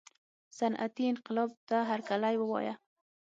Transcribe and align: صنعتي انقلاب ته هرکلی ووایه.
صنعتي 0.57 1.05
انقلاب 1.11 1.49
ته 1.67 1.77
هرکلی 1.89 2.35
ووایه. 2.39 2.75